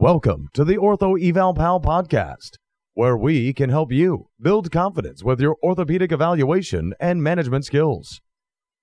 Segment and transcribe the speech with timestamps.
[0.00, 2.58] Welcome to the Ortho Eval Pal podcast,
[2.94, 8.20] where we can help you build confidence with your orthopedic evaluation and management skills.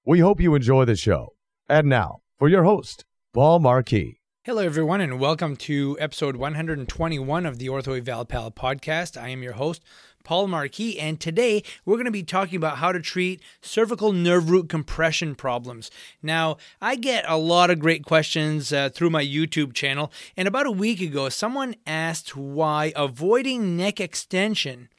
[0.06, 1.30] We hope you enjoy the show.
[1.70, 4.20] And now, for your host, Paul Marquis.
[4.44, 9.16] Hello, everyone, and welcome to episode 121 of the Ortho Eval Pal podcast.
[9.16, 9.86] I am your host,
[10.26, 14.50] Paul Marquis, and today we're going to be talking about how to treat cervical nerve
[14.50, 15.90] root compression problems.
[16.22, 20.66] Now, I get a lot of great questions uh, through my YouTube channel, and about
[20.66, 24.90] a week ago, someone asked why avoiding neck extension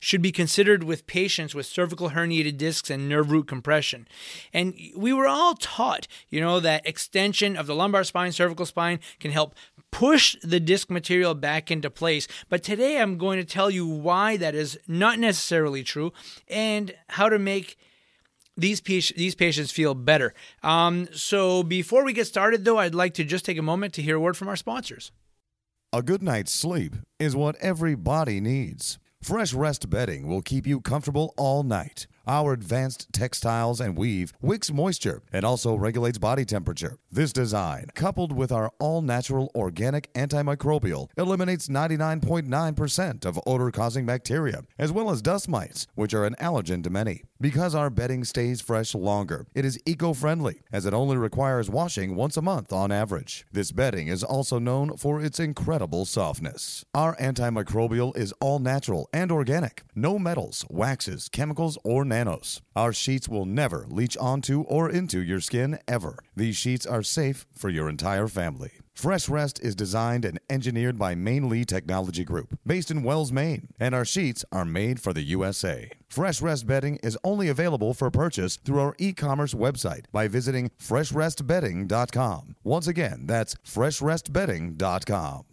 [0.00, 4.06] should be considered with patients with cervical herniated discs and nerve root compression.
[4.52, 9.00] And we were all taught, you know, that extension of the lumbar spine, cervical spine
[9.20, 9.54] can help
[9.90, 12.28] push the disc material back into place.
[12.48, 16.12] But today I'm going to tell you why that is not necessarily true
[16.46, 17.76] and how to make
[18.56, 18.80] these
[19.16, 20.34] these patients feel better.
[20.62, 24.02] Um, so before we get started, though, I'd like to just take a moment to
[24.02, 25.12] hear a word from our sponsors.
[25.92, 28.98] A good night's sleep is what every body needs.
[29.22, 32.06] Fresh Rest bedding will keep you comfortable all night.
[32.26, 36.98] Our advanced textiles and weave wicks moisture and also regulates body temperature.
[37.10, 44.62] This design, coupled with our all natural organic antimicrobial, eliminates 99.9% of odor causing bacteria,
[44.78, 47.22] as well as dust mites, which are an allergen to many.
[47.40, 52.16] Because our bedding stays fresh longer, it is eco friendly, as it only requires washing
[52.16, 53.46] once a month on average.
[53.52, 56.84] This bedding is also known for its incredible softness.
[56.94, 62.60] Our antimicrobial is all natural and organic, no metals, waxes, chemicals, or nanos.
[62.74, 66.18] Our sheets will never leach onto or into your skin ever.
[66.34, 68.72] These sheets are safe for your entire family.
[68.94, 73.68] Fresh Rest is designed and engineered by Main Lee Technology Group, based in Wells, Maine,
[73.78, 75.92] and our sheets are made for the USA.
[76.08, 82.56] Fresh Rest bedding is only available for purchase through our e-commerce website by visiting freshrestbedding.com.
[82.64, 85.44] Once again, that's freshrestbedding.com.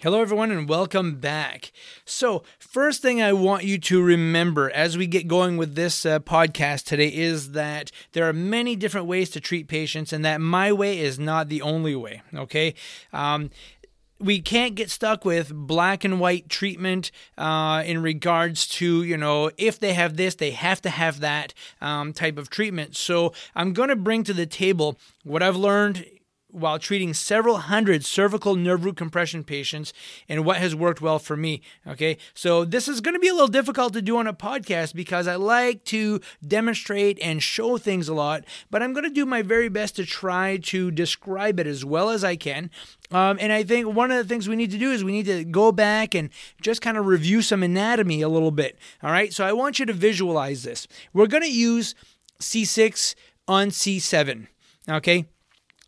[0.00, 1.70] Hello, everyone, and welcome back.
[2.04, 6.18] So, first thing I want you to remember as we get going with this uh,
[6.18, 10.72] podcast today is that there are many different ways to treat patients, and that my
[10.72, 12.22] way is not the only way.
[12.34, 12.74] Okay.
[13.12, 13.50] Um,
[14.22, 19.50] we can't get stuck with black and white treatment uh, in regards to you know
[19.58, 22.96] if they have this they have to have that um, type of treatment.
[22.96, 26.06] So i'm going to bring to the table what i've learned
[26.52, 29.92] while treating several hundred cervical nerve root compression patients
[30.28, 31.62] and what has worked well for me.
[31.86, 34.94] Okay, so this is going to be a little difficult to do on a podcast
[34.94, 39.26] because I like to demonstrate and show things a lot, but I'm going to do
[39.26, 42.70] my very best to try to describe it as well as I can.
[43.10, 45.26] Um, and I think one of the things we need to do is we need
[45.26, 46.30] to go back and
[46.60, 48.78] just kind of review some anatomy a little bit.
[49.02, 50.86] All right, so I want you to visualize this.
[51.12, 51.94] We're going to use
[52.40, 53.14] C6
[53.46, 54.46] on C7.
[54.88, 55.26] Okay,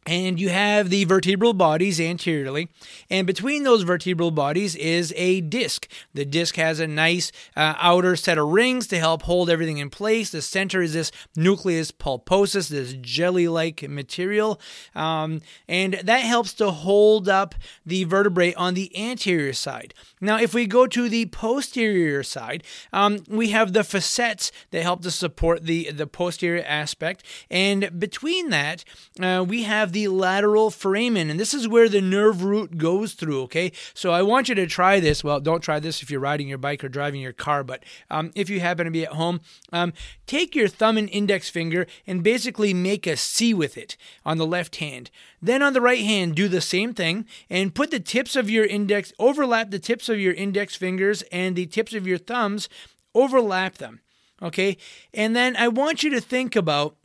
[0.07, 2.69] and you have the vertebral bodies anteriorly,
[3.09, 5.89] and between those vertebral bodies is a disc.
[6.13, 9.91] The disc has a nice uh, outer set of rings to help hold everything in
[9.91, 10.31] place.
[10.31, 14.61] The center is this nucleus pulposus, this jelly like material,
[14.95, 17.55] um, and that helps to hold up
[17.87, 19.95] the vertebrae on the anterior side.
[20.21, 25.03] Now, if we go to the posterior side, um, we have the facets that help
[25.03, 28.85] to support the, the posterior aspect, and between that,
[29.21, 33.43] uh, we have the lateral foramen, and this is where the nerve root goes through.
[33.45, 35.25] Okay, so I want you to try this.
[35.25, 38.31] Well, don't try this if you're riding your bike or driving your car, but um,
[38.35, 39.41] if you happen to be at home,
[39.73, 39.95] um,
[40.27, 44.47] take your thumb and index finger and basically make a C with it on the
[44.47, 45.11] left hand.
[45.41, 48.67] Then on the right hand, do the same thing and put the tips of your
[48.67, 52.69] index, overlap the tips of your index fingers and the tips of your thumbs,
[53.15, 54.01] overlap them.
[54.43, 54.77] Okay,
[55.15, 56.97] and then I want you to think about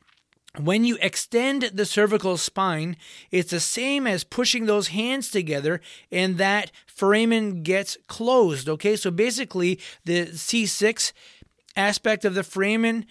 [0.58, 2.98] when you extend the cervical spine,
[3.32, 5.80] it's the same as pushing those hands together
[6.12, 8.68] and that foramen gets closed.
[8.68, 11.14] Okay, so basically, the C6
[11.76, 13.06] aspect of the foramen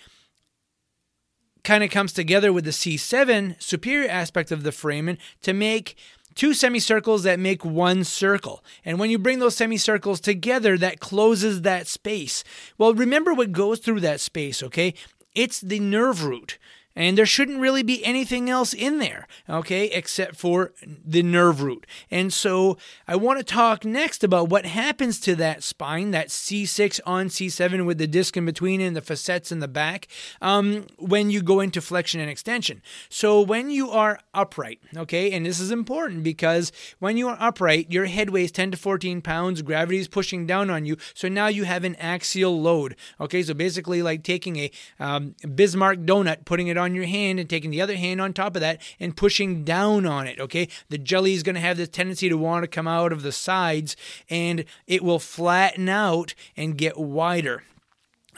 [1.62, 5.97] kind of comes together with the C7 superior aspect of the foramen to make
[6.34, 8.65] two semicircles that make one circle.
[8.84, 12.43] And when you bring those semicircles together, that closes that space.
[12.79, 14.94] Well, remember what goes through that space, okay?
[15.34, 16.58] It's the nerve root
[16.99, 21.87] and there shouldn't really be anything else in there, okay, except for the nerve root.
[22.11, 26.99] And so I want to talk next about what happens to that spine, that C6
[27.06, 30.09] on C7 with the disc in between and the facets in the back,
[30.43, 32.83] um, when you go into flexion and extension.
[33.09, 37.93] So when you are upright, okay, and this is important because when you are upright,
[37.93, 41.47] your head weighs 10 to 14 pounds, gravity is pushing down on you, so now
[41.47, 46.67] you have an axial load, okay, so basically like taking a um, Bismarck donut, putting
[46.67, 49.17] it on on your hand and taking the other hand on top of that and
[49.17, 50.40] pushing down on it.
[50.40, 50.69] Okay.
[50.88, 53.32] The jelly is going to have this tendency to want to come out of the
[53.32, 53.96] sides
[54.29, 57.62] and it will flatten out and get wider.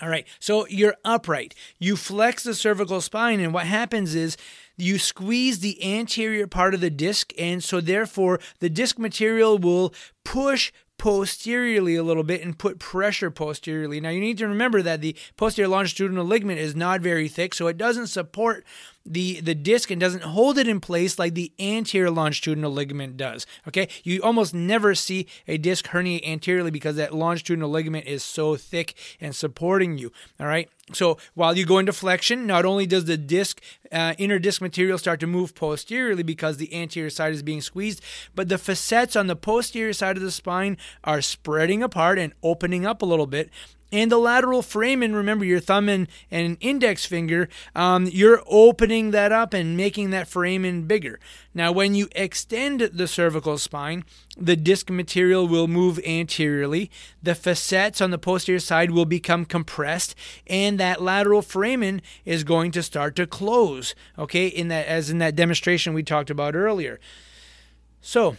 [0.02, 1.54] All right, so you're upright.
[1.78, 4.38] You flex the cervical spine, and what happens is
[4.78, 9.92] you squeeze the anterior part of the disc, and so therefore the disc material will
[10.24, 14.02] push posteriorly a little bit and put pressure posteriorly.
[14.02, 17.68] Now you need to remember that the posterior longitudinal ligament is not very thick, so
[17.68, 18.66] it doesn't support
[19.06, 23.46] the the disc and doesn't hold it in place like the anterior longitudinal ligament does.
[23.66, 28.56] Okay, you almost never see a disc herniate anteriorly because that longitudinal ligament is so
[28.56, 30.12] thick and supporting you.
[30.38, 30.68] All right.
[30.92, 33.62] So while you go into flexion, not only does the disc
[33.92, 38.02] uh, inner disc material start to move posteriorly because the anterior side is being squeezed,
[38.34, 42.84] but the facets on the posterior side of the spine are spreading apart and opening
[42.84, 43.50] up a little bit,
[43.92, 49.32] and the lateral foramen, remember your thumb and, and index finger, um, you're opening that
[49.32, 51.18] up and making that foramen bigger.
[51.54, 54.04] Now, when you extend the cervical spine,
[54.36, 56.90] the disc material will move anteriorly,
[57.22, 60.14] the facets on the posterior side will become compressed,
[60.46, 65.18] and that lateral foramen is going to start to close, okay, in that as in
[65.18, 67.00] that demonstration we talked about earlier.
[68.00, 68.36] So,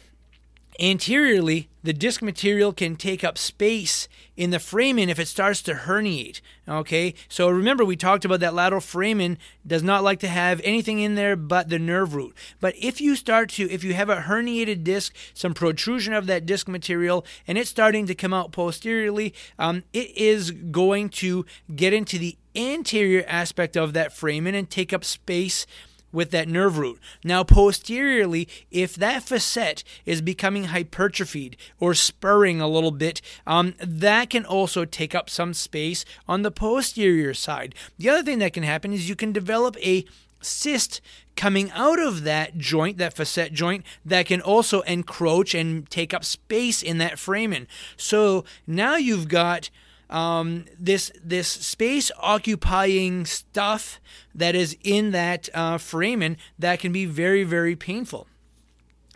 [0.80, 5.74] Anteriorly, the disc material can take up space in the foramen if it starts to
[5.74, 6.42] herniate.
[6.68, 11.00] Okay, so remember we talked about that lateral foramen does not like to have anything
[11.00, 12.36] in there but the nerve root.
[12.60, 16.46] But if you start to, if you have a herniated disc, some protrusion of that
[16.46, 21.46] disc material, and it's starting to come out posteriorly, um, it is going to
[21.76, 25.66] get into the anterior aspect of that foramen and take up space
[26.12, 27.00] with that nerve root.
[27.24, 34.30] Now, posteriorly, if that facet is becoming hypertrophied or spurring a little bit, um, that
[34.30, 37.76] can also take up some space on the posterior side.
[37.98, 40.06] The other thing that can happen is you can develop a
[40.42, 41.02] cyst
[41.36, 46.26] coming out of that joint, that facet joint, that can also encroach and take up
[46.26, 47.68] space in that foramen.
[47.96, 49.70] So now you've got
[50.12, 54.00] um, this this space occupying stuff
[54.36, 58.28] that is in that uh, foramen that can be very very painful.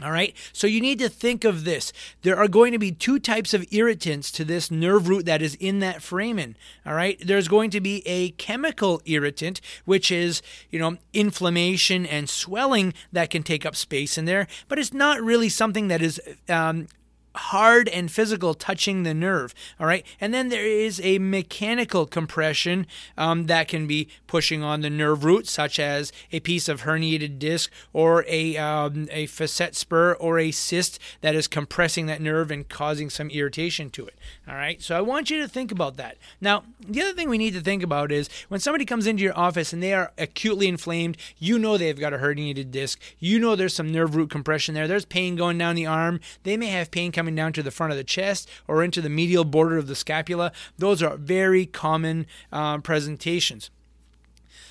[0.04, 1.94] All right, so you need to think of this.
[2.22, 5.56] There are going to be two types of irritants to this nerve root that is
[5.56, 6.58] in that foramen.
[6.86, 12.30] All right, there's going to be a chemical irritant, which is, you know, inflammation and
[12.30, 16.20] swelling that can take up space in there, but it's not really something that is
[16.50, 16.88] um,
[17.36, 19.54] hard and physical touching the nerve.
[19.80, 20.06] All right.
[20.20, 22.88] And then there is a mechanical compression
[23.18, 27.40] um, that can be pushing on the nerve root, such as a piece of herniated
[27.40, 32.52] disc or a, um, a facet spur or a cyst that is compressing that nerve
[32.52, 34.16] and causing some irritation to it.
[34.48, 34.82] All right.
[34.82, 36.18] So I want you to think about that.
[36.42, 39.38] Now, the other thing we need to think about is when somebody comes into your
[39.38, 43.00] office and they are acutely inflamed, you know they've got a herniated disc.
[43.20, 44.88] You know there's some nerve root compression there.
[44.88, 46.20] There's pain going down the arm.
[46.44, 49.02] They may have pain coming coming down to the front of the chest or into
[49.02, 50.52] the medial border of the scapula.
[50.78, 53.72] Those are very common uh, presentations.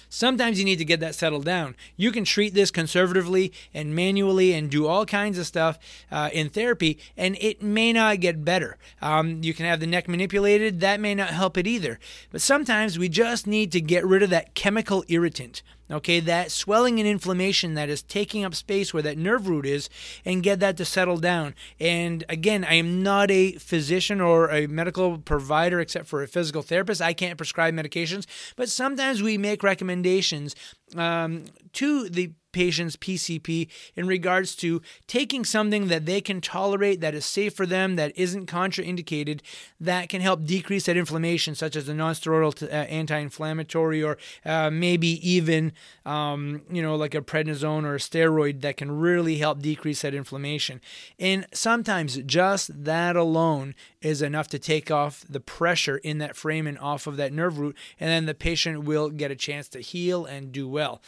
[0.09, 1.75] Sometimes you need to get that settled down.
[1.97, 5.81] You can treat this conservatively and manually and do all kinds of stuff
[6.13, 8.77] uh, in therapy, and it may not get better.
[9.03, 11.99] Um, you can have the neck manipulated, that may not help it either.
[12.31, 16.99] But sometimes we just need to get rid of that chemical irritant okay, that swelling
[16.99, 19.89] and inflammation that is taking up space where that nerve root is,
[20.25, 21.55] and get that to settle down.
[21.81, 26.63] And again, I am not a physician or a medical provider except for a physical
[26.63, 27.03] therapist.
[27.03, 30.55] I can't prescribe medications, but sometimes we make recommendations
[30.97, 37.15] um, to the patient's PCP in regards to taking something that they can tolerate, that
[37.15, 39.41] is safe for them, that isn't contraindicated,
[39.79, 45.09] that can help decrease that inflammation, such as a nonsteroidal uh, anti-inflammatory, or uh, maybe
[45.29, 45.73] even
[46.07, 50.15] um, you know like a prednisone or a steroid that can really help decrease that
[50.15, 50.81] inflammation.
[51.19, 56.79] And sometimes just that alone is enough to take off the pressure in that foramen
[56.79, 60.25] off of that nerve root, and then the patient will get a chance to heal
[60.25, 61.03] and do well.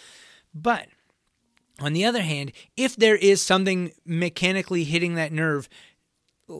[0.54, 0.88] But
[1.80, 5.68] on the other hand, if there is something mechanically hitting that nerve,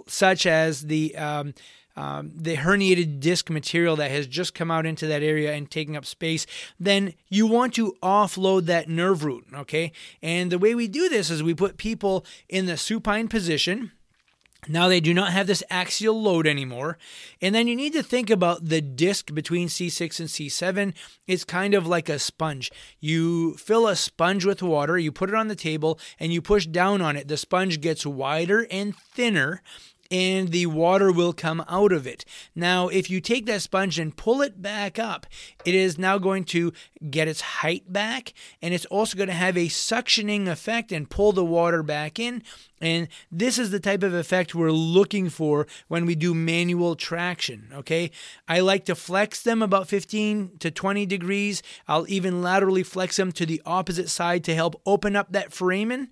[0.07, 1.55] such as the um,
[1.97, 5.97] um, the herniated disc material that has just come out into that area and taking
[5.97, 6.47] up space,
[6.79, 9.47] then you want to offload that nerve root.
[9.55, 13.93] Okay, and the way we do this is we put people in the supine position
[14.69, 16.99] now they do not have this axial load anymore.
[17.41, 20.95] And then you need to think about the disc between C6 and C7.
[21.27, 22.71] It's kind of like a sponge.
[23.01, 26.67] You fill a sponge with water, you put it on the table, and you push
[26.67, 27.29] down on it.
[27.29, 29.63] The sponge gets wider and thinner
[30.11, 32.25] and the water will come out of it.
[32.55, 35.27] Now, if you take that sponge and pull it back up,
[35.65, 36.73] it is now going to
[37.11, 38.33] get its height back
[38.63, 42.43] and it's also going to have a suctioning effect and pull the water back in.
[42.81, 47.71] And this is the type of effect we're looking for when we do manual traction.
[47.73, 48.11] Okay.
[48.47, 51.63] I like to flex them about 15 to 20 degrees.
[51.89, 56.09] I'll even laterally flex them to the opposite side to help open up that foramen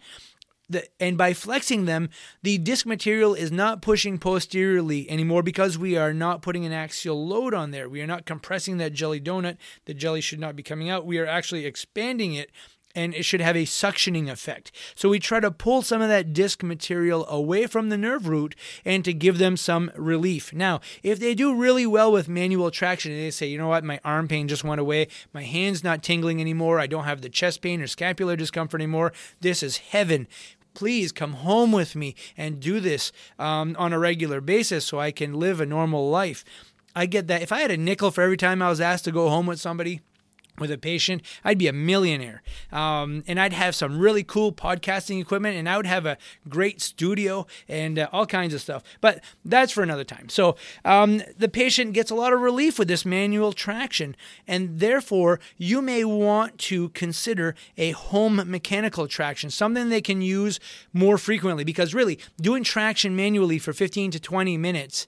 [0.69, 2.09] the, and by flexing them,
[2.43, 7.27] the disc material is not pushing posteriorly anymore because we are not putting an axial
[7.27, 7.89] load on there.
[7.89, 9.57] We are not compressing that jelly donut.
[9.85, 11.07] The jelly should not be coming out.
[11.07, 12.51] We are actually expanding it
[12.95, 14.71] and it should have a suctioning effect.
[14.95, 18.55] So we try to pull some of that disc material away from the nerve root
[18.85, 20.53] and to give them some relief.
[20.53, 23.85] Now, if they do really well with manual traction and they say, you know what,
[23.85, 27.29] my arm pain just went away, my hand's not tingling anymore, I don't have the
[27.29, 30.29] chest pain or scapular discomfort anymore, this is heaven
[30.75, 35.13] please come home with me and do this um, on a regular basis so I
[35.13, 36.45] can live a normal life.
[36.97, 37.43] I get that.
[37.43, 39.61] If I had a nickel for every time I was asked to go home with
[39.61, 40.01] somebody,
[40.59, 42.43] with a patient, I'd be a millionaire.
[42.73, 46.17] Um, and I'd have some really cool podcasting equipment and I would have a
[46.49, 48.83] great studio and uh, all kinds of stuff.
[49.01, 50.29] But that's for another time.
[50.29, 54.17] So um, the patient gets a lot of relief with this manual traction.
[54.47, 60.61] And therefore, you may want to consider a home mechanical traction, something they can use
[60.93, 61.65] more frequently.
[61.65, 65.07] Because really, doing traction manually for 15 to 20 minutes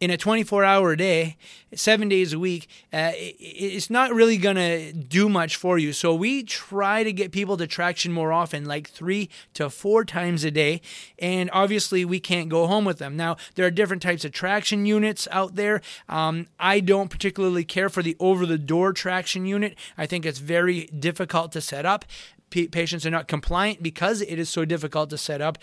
[0.00, 1.36] in a 24 hour day,
[1.74, 5.92] seven days a week, uh, it's not really going to do much for you.
[5.92, 10.42] So we try to get people to traction more often, like three to four times
[10.42, 10.80] a day.
[11.18, 13.14] And obviously, we can't go home with them.
[13.14, 15.82] Now, there are different types of traction units out there.
[16.08, 20.38] Um, I don't particularly care for the over the door traction unit, I think it's
[20.38, 22.06] very difficult to set up
[22.50, 25.58] patients are not compliant because it is so difficult to set up.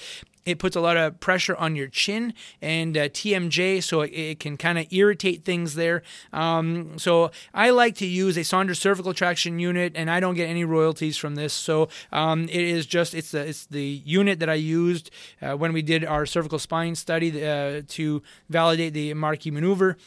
[0.48, 4.40] It puts a lot of pressure on your chin and uh, TMJ, so it, it
[4.40, 6.02] can kind of irritate things there.
[6.32, 10.48] Um, so I like to use a Saunders cervical traction unit, and I don't get
[10.48, 11.54] any royalties from this.
[11.54, 15.12] So um, it is just it's the it's the unit that I used
[15.42, 19.98] uh, when we did our cervical spine study uh, to validate the Marquis maneuver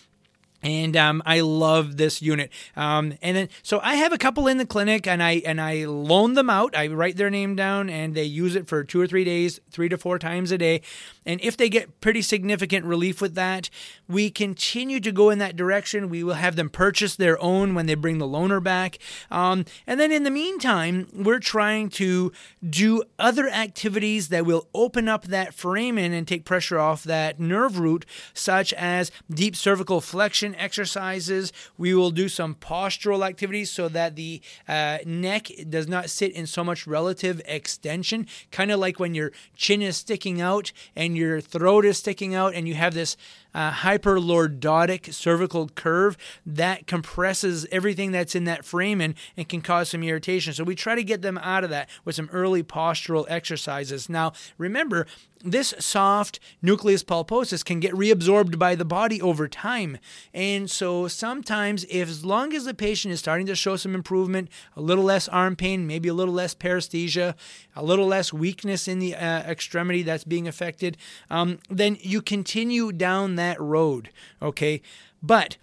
[0.63, 2.51] and um, I love this unit.
[2.77, 5.85] Um, and then, so I have a couple in the clinic, and I and I
[5.85, 6.77] loan them out.
[6.77, 9.89] I write their name down, and they use it for two or three days, three
[9.89, 10.83] to four times a day.
[11.27, 13.71] And if they get pretty significant relief with that,
[14.09, 16.09] we continue to go in that direction.
[16.09, 18.99] We will have them purchase their own when they bring the loaner back.
[19.31, 22.33] Um, and then in the meantime, we're trying to
[22.69, 27.79] do other activities that will open up that foramen and take pressure off that nerve
[27.79, 31.53] root, such as deep cervical flexion exercises.
[31.79, 36.47] We will do some postural activities so that the uh, neck does not sit in
[36.47, 41.41] so much relative extension, kind of like when your chin is sticking out and your
[41.41, 43.17] throat is sticking out and you have this
[43.55, 46.17] uh, hyperlordotic cervical curve
[46.47, 50.53] that compresses everything that's in that foramen and can cause some irritation.
[50.53, 54.09] So we try to get them out of that with some early postural exercises.
[54.09, 55.07] Now, remember,
[55.43, 59.99] this soft nucleus pulposus can get reabsorbed by the body over time.
[60.35, 64.51] And so sometimes, if as long as the patient is starting to show some improvement,
[64.77, 67.35] a little less arm pain, maybe a little less paresthesia,
[67.75, 70.97] a little less weakness in the uh, extremity that's being affected,
[71.31, 74.11] um, then you continue down that road,
[74.43, 74.83] okay?
[75.23, 75.57] But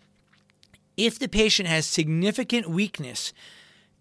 [0.96, 3.32] if the patient has significant weakness,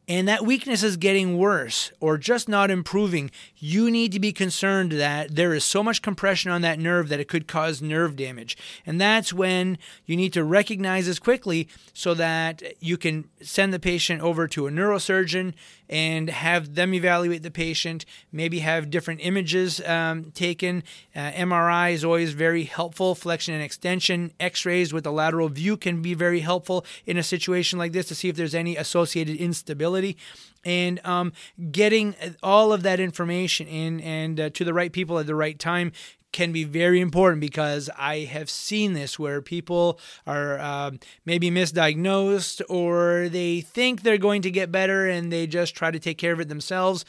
[0.08, 4.92] and that weakness is getting worse or just not improving, you need to be concerned
[4.92, 8.56] that there is so much compression on that nerve that it could cause nerve damage.
[8.86, 13.80] And that's when you need to recognize this quickly so that you can send the
[13.80, 15.54] patient over to a neurosurgeon
[15.88, 20.83] and have them evaluate the patient, maybe have different images um, taken.
[21.14, 24.33] Uh, MRI is always very helpful, flexion and extension.
[24.40, 28.07] X rays with a lateral view can be very helpful in a situation like this
[28.07, 30.16] to see if there's any associated instability
[30.64, 31.33] and um,
[31.71, 35.59] getting all of that information in and uh, to the right people at the right
[35.59, 35.93] time
[36.37, 40.90] can be very important because I have seen this where people are uh,
[41.25, 45.99] maybe misdiagnosed or they think they're going to get better and they just try to
[45.99, 47.07] take care of it themselves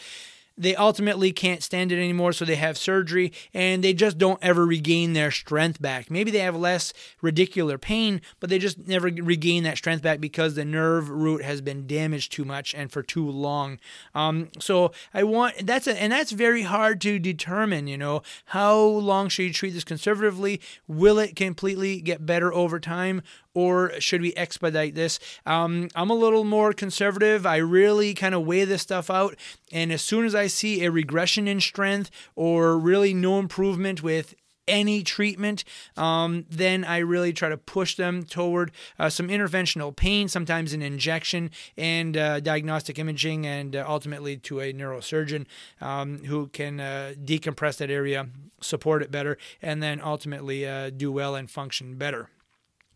[0.58, 4.66] they ultimately can't stand it anymore, so they have surgery and they just don't ever
[4.66, 6.10] regain their strength back.
[6.10, 10.56] Maybe they have less radicular pain, but they just never regain that strength back because
[10.56, 13.80] the nerve root has been damaged too much and for too long.
[14.16, 17.88] Um, so I want that's a, and that's very hard to determine.
[17.88, 20.60] You know, how long should you treat this conservatively?
[20.88, 23.22] Will it completely get better over time,
[23.58, 25.18] or should we expedite this?
[25.48, 27.44] Um, I'm a little more conservative.
[27.44, 29.36] I really kind of weigh this stuff out.
[29.72, 34.36] And as soon as I see a regression in strength or really no improvement with
[34.68, 35.64] any treatment,
[35.96, 40.84] um, then I really try to push them toward uh, some interventional pain, sometimes an
[40.84, 45.48] injection, and uh, diagnostic imaging, and uh, ultimately to a neurosurgeon
[45.82, 48.28] um, who can uh, decompress that area,
[48.62, 52.30] support it better, and then ultimately uh, do well and function better.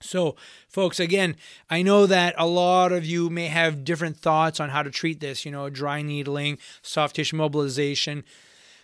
[0.01, 0.35] So,
[0.67, 1.35] folks, again,
[1.69, 5.19] I know that a lot of you may have different thoughts on how to treat
[5.19, 8.23] this, you know, dry needling, soft tissue mobilization,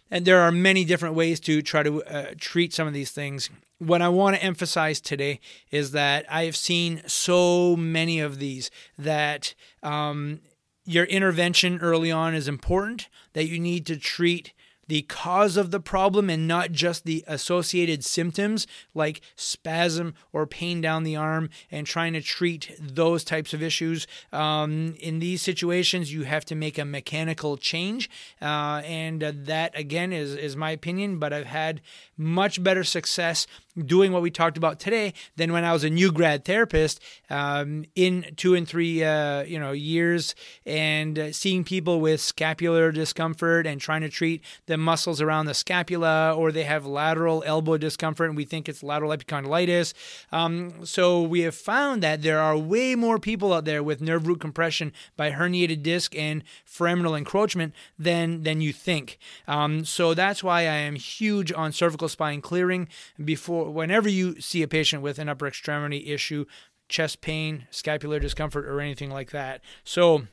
[0.09, 3.49] and there are many different ways to try to uh, treat some of these things.
[3.79, 8.71] What I want to emphasize today is that I have seen so many of these
[8.97, 10.39] that um,
[10.85, 14.53] your intervention early on is important, that you need to treat
[14.87, 20.81] the cause of the problem and not just the associated symptoms like spasm or pain
[20.81, 24.07] down the arm and trying to treat those types of issues.
[24.31, 28.09] Um, in these situations, you have to make a mechanical change.
[28.41, 31.81] Uh, and uh, that, again, is, is my opinion, but I've had
[32.17, 33.47] much better success
[33.85, 37.85] doing what we talked about today than when I was a new grad therapist um,
[37.95, 43.67] in two and three uh, you know years and uh, seeing people with scapular discomfort
[43.67, 48.29] and trying to treat the muscles around the scapula or they have lateral elbow discomfort
[48.29, 49.93] and we think it's lateral epicondylitis.
[50.31, 54.27] Um, so we have found that there are way more people out there with nerve
[54.27, 59.17] root compression by herniated disc and foraminal encroachment than than you think.
[59.47, 62.87] Um, so that's why I am huge on cervical spine clearing
[63.23, 66.45] before whenever you see a patient with an upper extremity issue,
[66.89, 69.61] chest pain, scapular discomfort, or anything like that.
[69.83, 70.27] So,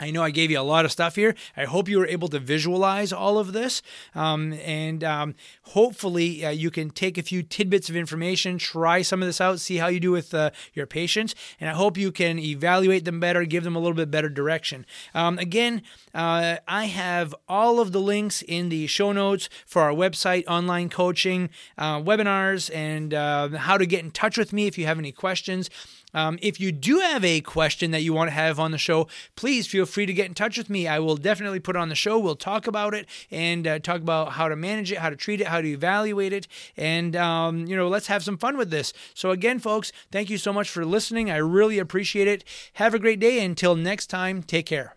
[0.00, 1.36] I know I gave you a lot of stuff here.
[1.56, 3.80] I hope you were able to visualize all of this.
[4.14, 9.22] Um, and um, hopefully, uh, you can take a few tidbits of information, try some
[9.22, 11.36] of this out, see how you do with uh, your patients.
[11.60, 14.84] And I hope you can evaluate them better, give them a little bit better direction.
[15.14, 15.82] Um, again,
[16.12, 20.88] uh, I have all of the links in the show notes for our website, online
[20.88, 24.98] coaching, uh, webinars, and uh, how to get in touch with me if you have
[24.98, 25.70] any questions.
[26.14, 29.08] Um, if you do have a question that you want to have on the show,
[29.36, 30.86] please feel free to get in touch with me.
[30.86, 32.18] I will definitely put it on the show.
[32.18, 35.40] We'll talk about it and uh, talk about how to manage it, how to treat
[35.40, 38.92] it, how to evaluate it, and um, you know, let's have some fun with this.
[39.14, 41.30] So again, folks, thank you so much for listening.
[41.30, 42.44] I really appreciate it.
[42.74, 43.44] Have a great day.
[43.44, 44.96] Until next time, take care.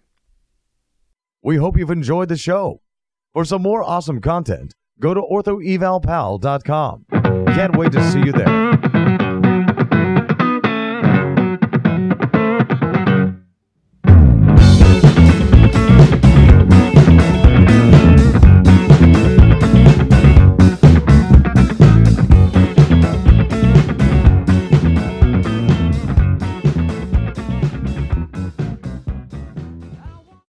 [1.42, 2.82] We hope you've enjoyed the show.
[3.34, 7.06] For some more awesome content, go to orthoevalpal.com.
[7.48, 9.07] Can't wait to see you there.